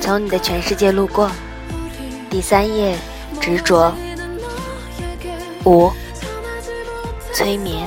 [0.00, 1.30] 从你的全世界路过，
[2.28, 2.96] 第三页，
[3.40, 3.94] 执着。
[5.64, 5.88] 五，
[7.32, 7.86] 催眠。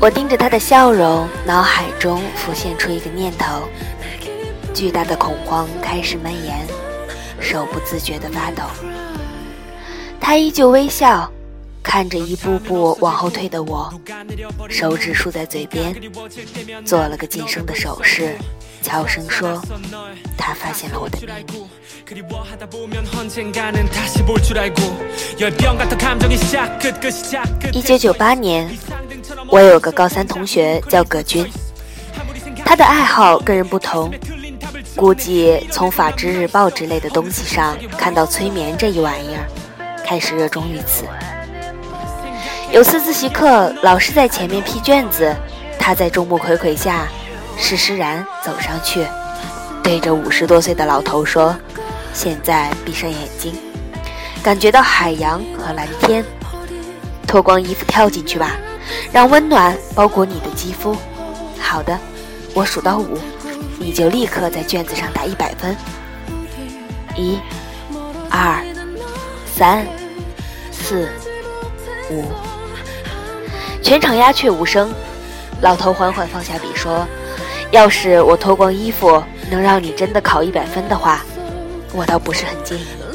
[0.00, 3.68] 我盯着他的笑容，脑海中浮现出一个念头，
[4.76, 6.66] 巨大的恐慌开始蔓延
[7.40, 8.62] 手不自觉的发抖。
[10.20, 11.32] 他依旧微笑
[11.82, 13.90] 看着一步步往后退的我
[14.68, 15.96] 手指竖在嘴边
[16.84, 18.36] 做了个噤声的手势
[18.82, 19.58] 悄声说
[20.36, 21.66] 他发现了我的秘密。
[27.72, 28.70] 一九九八年
[29.48, 31.50] 我有个高三同学叫葛军
[32.62, 34.12] 他的爱好跟人不同
[34.96, 39.46] 估计从《法制日报》之类的东西上看到催眠这一玩意儿，
[40.02, 41.04] 开始热衷于此。
[42.72, 45.36] 有次自习课，老师在前面批卷子，
[45.78, 47.06] 他在众目睽睽下，
[47.58, 49.06] 施施然走上去，
[49.82, 51.54] 对着五十多岁的老头说。
[52.14, 53.54] 现在闭上眼睛，
[54.42, 56.24] 感觉到海洋和蓝天，
[57.26, 58.52] 脱光衣服跳进去吧，
[59.12, 60.96] 让温暖包裹你的肌肤。
[61.60, 61.98] 好的，
[62.54, 63.18] 我数到五，
[63.78, 65.76] 你就立刻在卷子上打一百分。
[67.16, 67.38] 一、
[68.30, 68.62] 二、
[69.54, 69.86] 三、
[70.70, 71.08] 四、
[72.10, 72.24] 五，
[73.82, 74.92] 全场鸦雀无声。
[75.62, 77.06] 老头缓缓放下笔说
[77.72, 81.24] ：“要是我脱光衣服能让你真的考一百分的话。”
[81.94, 83.05] 我倒不是很介意。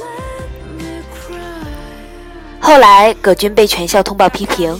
[2.62, 4.80] 后来葛军被全校通报批评，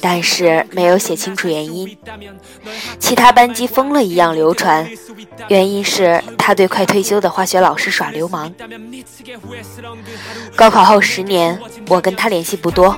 [0.00, 1.96] 但是没有写清楚原因。
[2.98, 4.88] 其他班级疯了一样流传，
[5.48, 8.52] 原因是他对快退休的化学老师耍流氓。
[10.54, 12.96] 高考后十年，我跟他联系不多，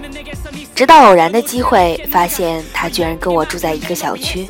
[0.74, 4.46] 直到偶然的机会发现他居然跟我住在一个小区。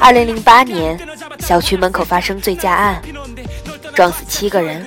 [0.00, 0.98] 二零零八年，
[1.38, 3.00] 小区门口发生醉驾案。
[3.94, 4.86] 撞死七个人，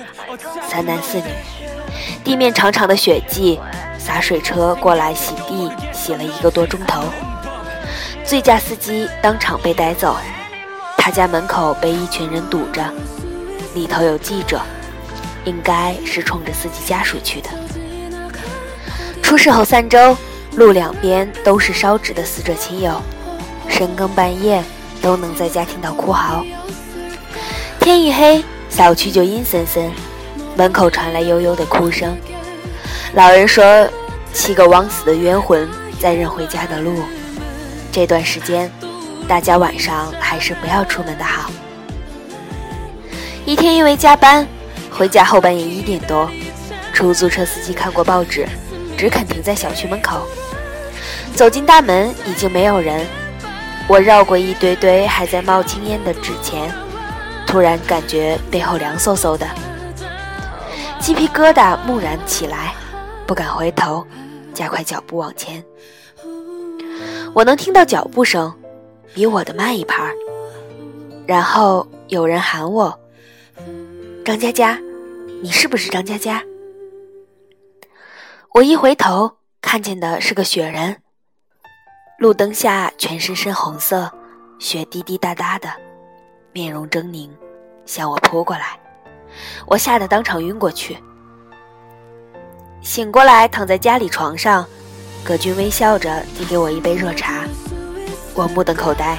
[0.68, 1.24] 三男四女，
[2.26, 3.60] 地面长长的血迹，
[4.00, 7.04] 洒水车过来洗地，洗了一个多钟头。
[8.24, 10.16] 醉驾司机当场被带走，
[10.98, 12.82] 他家门口被一群人堵着，
[13.76, 14.60] 里头有记者，
[15.44, 17.48] 应该是冲着司机家属去的。
[19.22, 20.16] 出事后三周，
[20.56, 23.00] 路两边都是烧纸的死者亲友，
[23.68, 24.60] 深更半夜
[25.00, 26.44] 都能在家听到哭嚎。
[27.78, 28.44] 天一黑。
[28.68, 29.90] 小区就阴森森，
[30.56, 32.16] 门口传来悠悠的哭声。
[33.12, 33.88] 老人说
[34.32, 35.68] ：“七个枉死的冤魂
[36.00, 37.02] 在认回家的路。”
[37.92, 38.70] 这段时间，
[39.28, 41.50] 大家晚上还是不要出门的好。
[43.44, 44.46] 一天因为加班，
[44.90, 46.28] 回家后半夜一点多，
[46.92, 48.46] 出租车司机看过报纸，
[48.96, 50.26] 只肯停在小区门口。
[51.34, 53.06] 走进大门，已经没有人。
[53.88, 56.72] 我绕过一堆堆还在冒青烟的纸钱。
[57.46, 59.46] 突然感觉背后凉飕飕的，
[60.98, 62.74] 鸡皮疙瘩蓦然起来，
[63.26, 64.04] 不敢回头，
[64.52, 65.64] 加快脚步往前。
[67.32, 68.52] 我能听到脚步声，
[69.14, 70.02] 比我的慢一拍。
[71.26, 72.98] 然后有人喊我
[74.24, 74.78] ：“张佳佳，
[75.42, 76.42] 你是不是张佳佳？”
[78.54, 79.30] 我一回头，
[79.60, 80.96] 看见的是个雪人，
[82.18, 84.10] 路灯下全身深红色，
[84.58, 85.68] 雪滴滴答答的。
[86.52, 87.28] 面容狰狞，
[87.84, 88.78] 向我扑过来，
[89.64, 90.98] 我吓得当场晕过去。
[92.82, 94.64] 醒过来，躺在家里床上，
[95.24, 97.44] 葛军微笑着递给我一杯热茶，
[98.34, 99.18] 我目瞪口呆。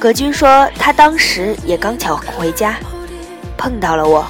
[0.00, 2.76] 葛军说他当时也刚巧回家，
[3.56, 4.26] 碰到了我，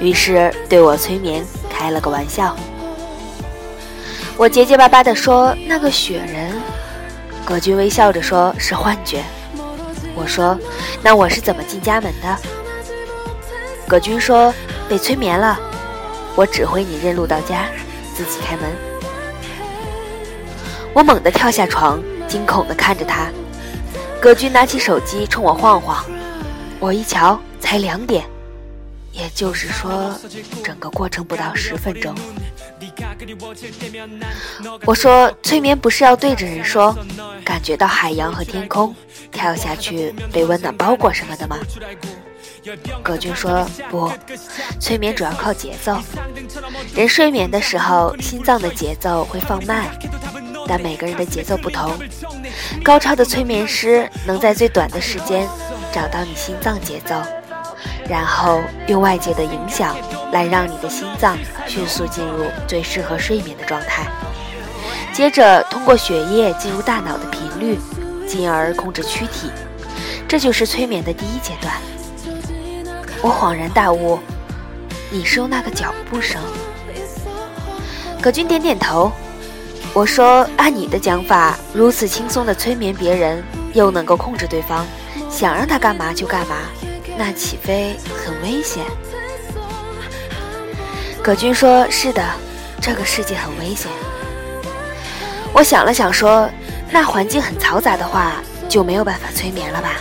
[0.00, 2.54] 于是对我催眠开了个玩笑。
[4.36, 6.52] 我结结巴巴地说那个雪人，
[7.44, 9.22] 葛军微笑着说是幻觉。
[10.14, 10.58] 我说
[11.02, 12.36] ：“那我是怎么进家门的？”
[13.90, 14.54] 葛军说
[14.88, 15.58] ：“被催眠了。”
[16.36, 17.66] 我指挥你认路到家，
[18.14, 18.70] 自己开门。
[20.94, 23.32] 我猛地跳下床，惊恐地看着他。
[24.20, 26.04] 葛军拿起手机冲我晃晃，
[26.78, 28.24] 我一瞧，才两点，
[29.10, 30.14] 也就是说，
[30.62, 32.14] 整个过程不到十分钟。
[34.84, 36.96] 我说：“催眠不是要对着人说，
[37.44, 38.94] 感觉到海洋和天空，
[39.32, 41.56] 跳下去被温暖包裹什么的吗？”
[43.02, 44.12] 葛军说：“不，
[44.78, 45.96] 催眠主要靠节奏。
[46.94, 49.86] 人睡眠的时候，心脏的节奏会放慢，
[50.66, 51.92] 但每个人的节奏不同。
[52.82, 55.48] 高超的催眠师能在最短的时间
[55.92, 57.14] 找到你心脏节奏，
[58.08, 59.96] 然后用外界的影响
[60.32, 64.06] 来让你的心脏迅速进入最适合睡眠的状态，
[65.12, 67.78] 接着通过血液进入大脑的频率，
[68.26, 69.50] 进而控制躯体。
[70.28, 71.74] 这就是催眠的第一阶段。
[73.22, 74.18] 我恍然大悟，
[75.10, 76.40] 你是用那个脚步声。
[78.20, 79.10] 葛军点点头。
[79.92, 84.86] 我说：“按你的讲法，如此轻松的催眠别人，又能够控制对方，
[85.28, 86.58] 想让他干嘛就干嘛，
[87.18, 88.84] 那岂非很危险？”
[91.20, 92.24] 葛军说：“是的，
[92.80, 93.90] 这个世界很危险。”
[95.52, 96.48] 我想了想说
[96.92, 98.34] ：“那环境很嘈杂的话，
[98.68, 99.96] 就没有办法催眠了吧？”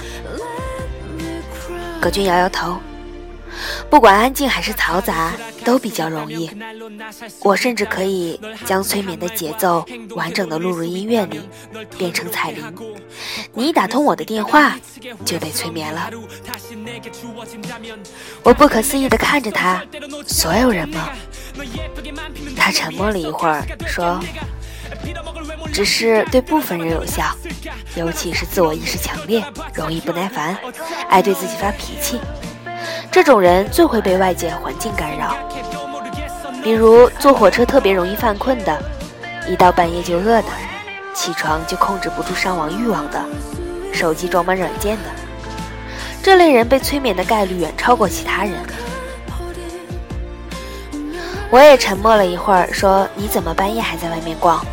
[1.99, 2.77] 葛军摇摇头。
[3.89, 5.33] 不管安静还是嘈杂，
[5.63, 6.49] 都比较容易。
[7.41, 11.41] 我甚至可以将催眠的节奏完整的录入音乐里，
[11.97, 12.63] 变成彩铃。
[13.53, 14.77] 你一打通我的电话，
[15.25, 16.09] 就被催眠了。
[18.43, 19.83] 我不可思议地看着他，
[20.27, 21.09] 所有人吗？
[22.55, 24.19] 他沉默了一会儿，说
[25.73, 27.35] ：“只是对部分人有效，
[27.95, 30.57] 尤其是自我意识强烈、容易不耐烦、
[31.09, 32.19] 爱对自己发脾气。”
[33.11, 35.35] 这种人最会被外界环境干扰，
[36.63, 38.81] 比如坐火车特别容易犯困的，
[39.47, 40.47] 一到半夜就饿的，
[41.13, 43.19] 起床就控制不住上网欲望的，
[43.91, 45.03] 手机装满软件的，
[46.21, 48.53] 这类人被催眠的概率远超过其他人。
[51.49, 54.63] 我也沉默了一会儿，说：“你怎么半夜还在外面逛？”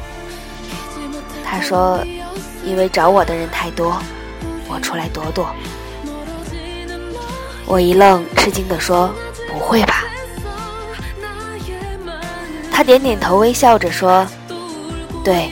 [1.42, 1.98] 他说
[2.62, 3.96] ：“因为找我的人太多，
[4.68, 5.48] 我出来躲躲。”
[7.68, 9.12] 我一愣，吃惊地说
[9.52, 10.04] ：“不会吧？”
[12.70, 14.24] 他点点头，微笑着说
[15.24, 15.50] ：“对，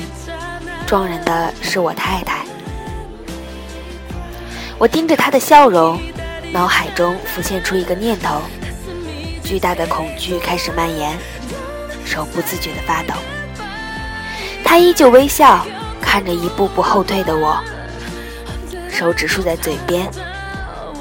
[0.87, 2.45] 撞人的是我太太。”
[4.79, 6.01] 我盯着他的笑容，
[6.53, 8.41] 脑海中浮现出一个念头，
[9.43, 11.19] 巨大的恐惧开始蔓延，
[12.05, 13.15] 手不自觉地发抖。
[14.63, 15.67] 他依旧微笑，
[16.01, 17.59] 看着一步步后退的我，
[18.89, 20.09] 手指竖在嘴边。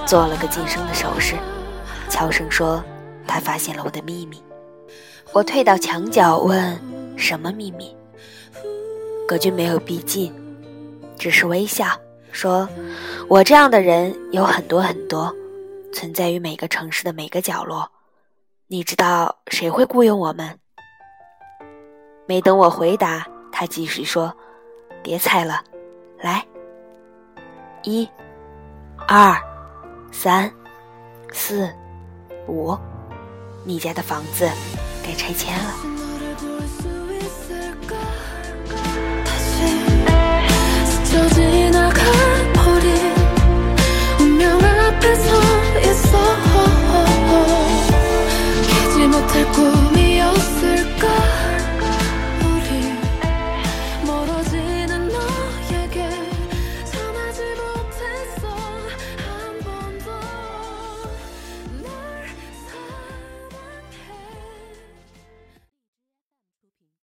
[0.06, 1.36] 做了个噤声的手势，
[2.10, 2.84] 悄声说
[3.26, 4.44] ：“他发现了我的秘密。”
[5.34, 6.80] 我退到墙角问
[7.18, 7.96] ：“什么秘密？”
[9.28, 10.32] 葛军没有逼近，
[11.18, 11.88] 只是微笑
[12.32, 12.68] 说
[13.28, 15.34] ：“我这样的人有很多很多，
[15.94, 17.90] 存在于每个城市的每个角落。
[18.68, 20.60] 你知道谁会雇佣我们？”
[22.28, 24.32] 没等我回答，他继续说
[25.02, 25.64] ：“别猜了，
[26.20, 26.46] 来，
[27.84, 28.08] 一，
[29.08, 29.36] 二。”
[30.14, 30.50] 三、
[31.34, 31.70] 四、
[32.48, 32.78] 五，
[33.66, 34.48] 你家的房子
[35.04, 35.93] 该拆迁了。